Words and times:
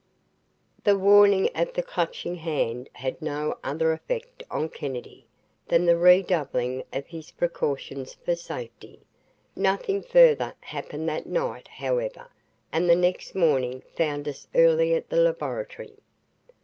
The 0.83 0.97
warning 0.97 1.47
of 1.53 1.73
the 1.75 1.83
Clutching 1.83 2.37
Hand 2.37 2.89
had 2.93 3.21
no 3.21 3.59
other 3.63 3.91
effect 3.91 4.41
on 4.49 4.67
Kennedy 4.69 5.27
than 5.67 5.85
the 5.85 5.95
redoubling 5.95 6.83
of 6.91 7.05
his 7.05 7.29
precautions 7.29 8.15
for 8.15 8.35
safety. 8.35 9.01
Nothing 9.55 10.01
further 10.01 10.55
happened 10.61 11.07
that 11.09 11.27
night, 11.27 11.67
however, 11.67 12.29
and 12.71 12.89
the 12.89 12.95
next 12.95 13.35
morning 13.35 13.83
found 13.95 14.27
us 14.27 14.47
early 14.55 14.95
at 14.95 15.07
the 15.09 15.17
laboratory. 15.17 15.93